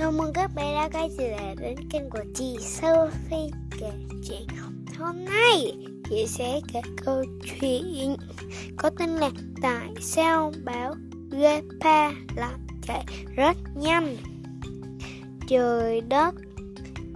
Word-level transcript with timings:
Chào 0.00 0.12
mừng 0.12 0.32
các 0.32 0.50
bé 0.54 0.74
đã 0.74 0.88
quay 0.92 1.10
trở 1.18 1.28
lại 1.28 1.56
đến 1.60 1.74
kênh 1.90 2.10
của 2.10 2.24
chị 2.34 2.56
Sophie 2.60 3.50
kể 3.80 3.90
chuyện 4.28 4.46
Hôm 4.98 5.24
nay. 5.24 5.72
Chị 6.10 6.26
sẽ 6.26 6.60
kể 6.72 6.80
câu 7.04 7.24
chuyện 7.60 8.16
có 8.76 8.90
tên 8.90 9.10
là 9.10 9.30
Tại 9.62 9.88
sao 10.00 10.52
báo 10.64 10.94
Gepa 11.30 12.10
lại 12.36 12.54
chạy 12.82 13.04
rất 13.36 13.56
nhanh? 13.74 14.16
Trời 15.48 16.00
đất, 16.00 16.34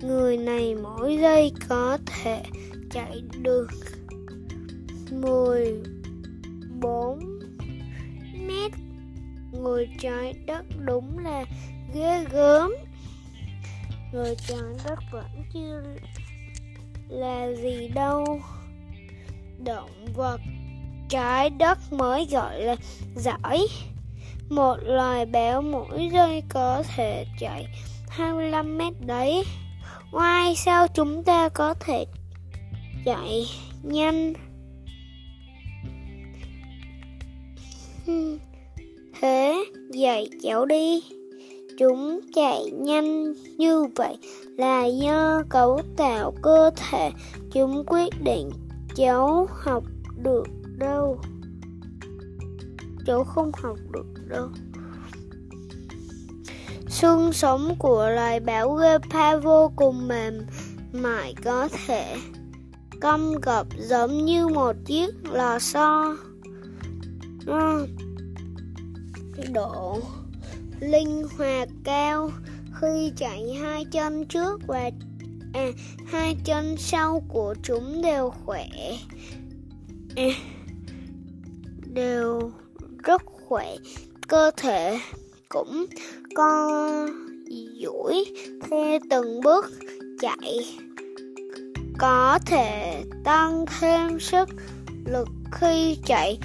Người 0.02 0.36
này 0.36 0.74
mỗi 0.82 1.18
giây 1.20 1.52
có 1.68 1.98
thể 2.06 2.42
chạy 2.90 3.22
được 3.42 3.68
14 5.10 7.18
mét. 8.46 8.72
Người 9.52 9.88
trái 10.00 10.34
đất 10.46 10.64
đúng 10.84 11.18
là 11.18 11.44
ghê 11.94 12.24
gớm. 12.30 12.72
Người 14.12 14.34
chàng 14.48 14.76
đất 14.84 14.98
vẫn 15.12 15.44
chưa 15.52 15.82
là 17.08 17.52
gì 17.52 17.88
đâu. 17.88 18.40
Động 19.64 20.06
vật 20.14 20.40
trái 21.08 21.50
đất 21.50 21.92
mới 21.92 22.26
gọi 22.30 22.60
là 22.60 22.76
giỏi. 23.16 23.66
Một 24.48 24.76
loài 24.82 25.26
béo 25.26 25.62
mũi 25.62 26.08
rơi 26.08 26.42
có 26.48 26.82
thể 26.96 27.26
chạy 27.38 27.66
25 28.08 28.78
mét 28.78 28.92
đấy. 29.00 29.44
Ngoài 30.12 30.56
sao 30.56 30.88
chúng 30.88 31.24
ta 31.24 31.48
có 31.48 31.74
thể 31.80 32.04
chạy 33.04 33.46
nhanh? 33.82 34.32
Thế, 39.20 39.64
dạy 39.90 40.28
cháu 40.42 40.66
đi. 40.66 41.02
Chúng 41.78 42.20
chạy 42.34 42.70
nhanh 42.70 43.32
như 43.58 43.84
vậy 43.96 44.18
là 44.56 44.84
do 44.84 45.42
cấu 45.48 45.80
tạo 45.96 46.34
cơ 46.42 46.70
thể. 46.76 47.10
Chúng 47.52 47.84
quyết 47.86 48.22
định 48.22 48.50
cháu 48.94 49.48
học 49.50 49.84
được 50.22 50.46
đâu. 50.76 51.18
Cháu 53.06 53.24
không 53.24 53.52
học 53.54 53.78
được 53.92 54.06
đâu. 54.28 54.48
Xương 56.88 57.32
sống 57.32 57.76
của 57.78 58.10
loài 58.10 58.40
báo 58.40 58.74
gepa 58.74 59.36
vô 59.36 59.72
cùng 59.76 60.08
mềm 60.08 60.40
mại 60.92 61.34
có 61.44 61.68
thể 61.86 62.16
cong 63.00 63.34
gập 63.42 63.66
giống 63.78 64.24
như 64.24 64.48
một 64.48 64.76
chiếc 64.84 65.14
lò 65.32 65.58
xo. 65.58 66.16
Độ 69.52 69.98
linh 70.80 71.26
hoạt 71.38 71.68
cao 71.84 72.30
khi 72.80 73.12
chạy 73.16 73.54
hai 73.62 73.84
chân 73.84 74.26
trước 74.26 74.60
và 74.66 74.90
à, 75.52 75.66
hai 76.06 76.36
chân 76.44 76.76
sau 76.78 77.22
của 77.28 77.54
chúng 77.62 78.02
đều 78.02 78.30
khỏe 78.30 78.68
à, 80.16 80.28
đều 81.94 82.50
rất 83.04 83.22
khỏe. 83.26 83.76
Cơ 84.28 84.50
thể 84.56 84.98
cũng 85.48 85.86
co 86.34 86.80
duỗi 87.82 88.24
theo 88.70 88.98
từng 89.10 89.40
bước 89.40 89.72
chạy. 90.20 90.78
Có 91.98 92.38
thể 92.46 93.02
tăng 93.24 93.64
thêm 93.80 94.20
sức 94.20 94.48
lực 95.04 95.28
khi 95.52 95.98
chạy 96.06 96.38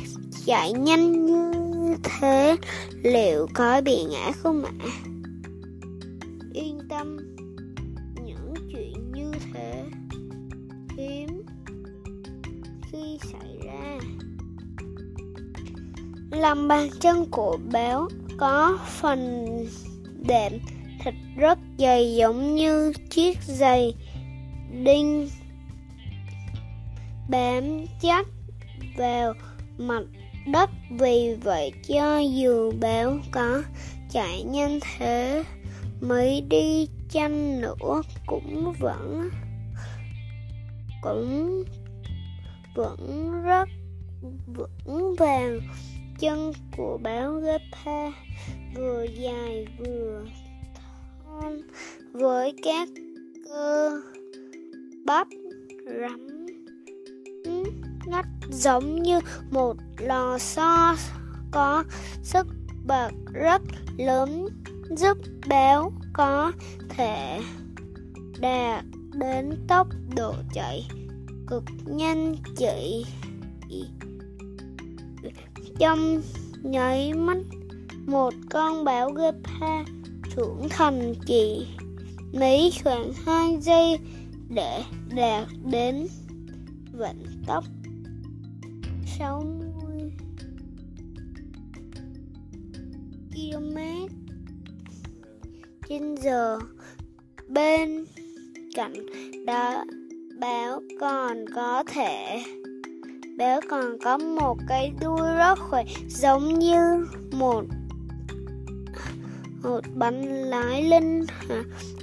chạy 0.45 0.73
nhanh 0.73 1.25
như 1.25 1.58
thế, 2.04 2.56
liệu 3.04 3.48
có 3.54 3.82
bị 3.82 4.04
ngã 4.04 4.32
không 4.32 4.66
ạ? 4.66 4.72
Yên 6.54 6.80
tâm, 6.90 7.18
những 8.26 8.54
chuyện 8.72 9.11
như 9.11 9.32
thế 9.54 9.83
hiếm 10.98 11.44
khi 12.92 13.20
xảy 13.32 13.58
ra. 13.66 13.99
Lòng 16.32 16.67
bàn 16.67 16.89
chân 16.99 17.26
của 17.32 17.58
béo 17.72 18.08
có 18.38 18.80
phần 19.02 19.48
đệm 20.28 20.52
thịt 21.04 21.14
rất 21.38 21.60
dày 21.78 22.16
giống 22.16 22.55
như 22.55 22.94
chiếc 23.10 23.38
giày 23.44 23.95
đinh. 24.83 25.30
Bám 27.30 27.86
chắc 28.02 28.28
vào 28.98 29.33
mặt 29.78 30.04
đất 30.52 30.70
vì 30.99 31.36
vậy 31.43 31.71
cho 31.87 32.20
dù 32.20 32.71
béo 32.71 33.17
có 33.32 33.64
chạy 34.11 34.43
nhanh 34.43 34.80
thế, 34.80 35.43
mới 36.02 36.42
đi 36.49 36.87
chăng 37.10 37.61
nữa 37.61 38.02
cũng 38.26 38.73
vẫn 38.80 39.30
cũng 41.02 41.64
vẫn 42.76 43.32
rất, 43.43 43.70
vững 44.55 45.15
vàng. 45.15 45.60
Chân 46.20 46.52
của 46.77 46.99
báo 47.04 47.33
Gepa 47.33 48.11
vừa 48.76 49.04
dài 49.04 49.67
vừa 49.77 50.26
thon, 51.26 51.61
với 52.11 52.54
các 52.64 52.89
cơ 53.45 54.02
bắp 55.05 55.27
rắn 55.99 56.39
ngắt 58.09 58.25
giống 58.49 59.03
như 59.03 59.20
một 59.52 59.77
lò 59.97 60.37
xo 60.37 60.95
có 61.52 61.83
sức 62.23 62.47
bật 62.86 63.11
rất 63.33 63.61
lớn 63.97 64.47
giúp 64.89 65.17
béo 65.47 65.92
có 66.14 66.52
thể 66.89 67.39
đạt 68.39 68.86
đến 69.14 69.65
tốc 69.67 69.87
độ 70.15 70.33
chạy 70.53 70.87
cực 71.48 71.64
nhanh 71.86 72.36
chỉ 72.58 73.05
trong 75.80 76.21
nháy 76.64 77.14
mắt. 77.14 77.37
Một 78.05 78.33
con 78.49 78.83
báo 78.83 79.11
gepa 79.11 79.83
trưởng 80.36 80.69
thành 80.69 81.14
chỉ 81.25 81.67
mấy 82.33 82.71
khoảng 82.83 83.14
hai 83.25 83.58
giây 83.61 83.99
để 84.49 84.83
đạt 85.15 85.48
đến 85.71 86.08
vận 86.92 87.25
tốc. 87.48 87.64
60 89.19 90.11
km 93.33 93.77
trên 95.89 96.15
giờ. 96.15 96.59
Bên 97.47 98.05
cạnh 98.75 98.93
đó 99.45 99.83
báo 100.39 100.81
còn 100.99 101.45
có 101.55 101.83
thể, 101.87 102.43
béo 103.37 103.61
còn 103.69 103.97
có 104.03 104.17
một 104.17 104.57
cái 104.67 104.93
đuôi 105.02 105.36
rất 105.37 105.59
khỏe, 105.59 105.83
giống 106.07 106.59
như 106.59 107.07
một 107.31 107.63
một 109.63 109.81
bánh 109.95 110.23
lái 110.25 110.83
linh 110.83 111.25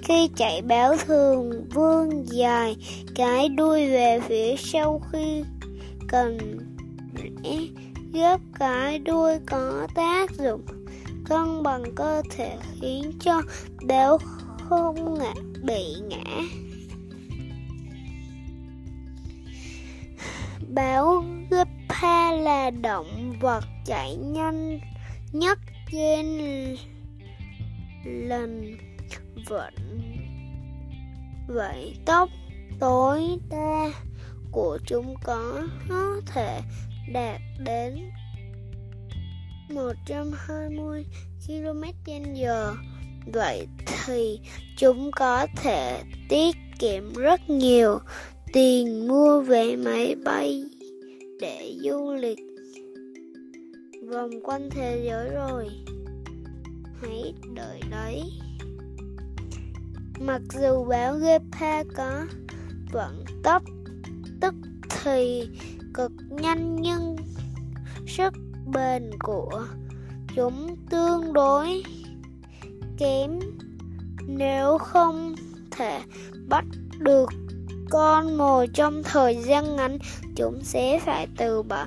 khi 0.02 0.28
chạy, 0.36 0.62
béo 0.62 0.96
thường 1.06 1.64
vươn 1.74 2.24
dài 2.26 2.76
cái 3.14 3.48
đuôi 3.48 3.90
về 3.90 4.20
phía 4.28 4.54
sau 4.58 5.02
khi 5.12 5.44
cần 6.08 6.38
rẽ 7.16 7.58
gấp 8.12 8.38
cái 8.58 8.98
đuôi 8.98 9.38
có 9.46 9.86
tác 9.94 10.30
dụng 10.30 10.62
cân 11.24 11.62
bằng 11.62 11.82
cơ 11.94 12.22
thể, 12.30 12.56
khiến 12.80 13.12
cho 13.20 13.42
béo 13.86 14.18
không 14.68 15.18
ngã, 15.18 15.34
bị 15.62 15.94
ngã. 16.08 16.42
Báo 20.74 21.24
Gepa 21.50 22.32
là 22.32 22.70
động 22.70 23.32
vật 23.40 23.64
chạy 23.84 24.16
nhanh 24.16 24.80
nhất 25.32 25.58
trên 25.92 26.26
lần 28.04 28.76
vận. 29.48 29.74
Vậy 31.48 31.96
tốc 32.04 32.28
tối 32.80 33.38
đa 33.50 33.90
của 34.52 34.78
chúng 34.86 35.14
có 35.24 35.62
thể 36.26 36.60
đạt 37.12 37.40
đến 37.64 38.10
120 39.70 41.06
km 41.46 41.82
h 42.34 42.46
Vậy 43.32 43.66
thì 44.06 44.40
chúng 44.78 45.10
có 45.16 45.46
thể 45.56 46.02
tiết 46.28 46.56
kiệm 46.78 47.12
rất 47.12 47.50
nhiều 47.50 47.98
tiền 48.52 49.08
mua 49.08 49.40
vé 49.40 49.76
máy 49.76 50.14
bay 50.24 50.64
để 51.40 51.76
du 51.80 52.12
lịch. 52.12 52.38
Vòng 54.10 54.30
quanh 54.42 54.68
thế 54.70 55.02
giới 55.04 55.30
rồi. 55.30 55.68
Hãy 57.02 57.34
đợi 57.54 57.80
đấy. 57.90 58.22
Mặc 60.20 60.42
dù 60.60 60.84
báo 60.84 61.14
Gepa 61.14 61.82
có 61.94 62.26
vận 62.92 63.24
tốc, 63.42 63.62
tức 64.40 64.54
thì 64.88 65.48
cực 65.96 66.12
nhanh 66.30 66.76
nhưng 66.76 67.16
sức 68.06 68.34
bền 68.66 69.10
của 69.18 69.64
chúng 70.34 70.76
tương 70.90 71.32
đối 71.32 71.82
kém. 72.98 73.40
Nếu 74.26 74.78
không 74.78 75.34
thể 75.70 76.00
bắt 76.48 76.64
được 76.98 77.30
con 77.90 78.36
mồi 78.36 78.68
trong 78.74 79.02
thời 79.02 79.36
gian 79.36 79.76
ngắn, 79.76 79.98
chúng 80.36 80.60
sẽ 80.62 81.00
phải 81.04 81.28
từ 81.36 81.62
bỏ. 81.62 81.86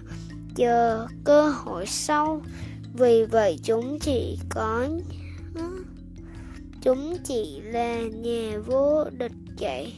Chờ 0.56 1.07
cơ 1.23 1.50
hội 1.50 1.85
sau. 1.85 2.41
Vì 2.94 3.25
vậy, 3.25 3.59
chúng 3.63 4.00
chỉ 4.00 4.39
có 4.50 4.88
chúng 6.81 7.17
chỉ 7.23 7.61
là 7.61 8.01
nhà 8.01 8.59
vô 8.65 9.03
địch 9.09 9.31
chạy 9.57 9.94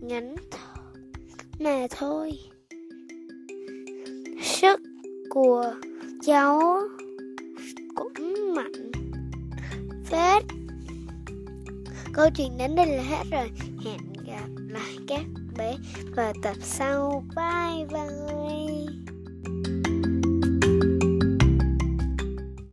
ngắn 0.00 0.36
mà 1.60 1.86
thôi 1.90 2.38
của 5.34 5.72
cháu 6.22 6.80
cũng 7.94 8.54
mạnh. 8.54 8.92
Phết. 10.04 10.44
Câu 12.12 12.30
chuyện 12.36 12.58
đến 12.58 12.76
đây 12.76 12.86
là 12.86 13.02
hết 13.02 13.24
rồi. 13.30 13.50
Hẹn 13.84 13.98
gặp 14.26 14.48
lại 14.68 14.98
các 15.08 15.24
bé 15.58 15.76
vào 16.16 16.32
tập 16.42 16.56
sau. 16.60 17.24
Bye 17.36 17.86
bye. 17.86 19.03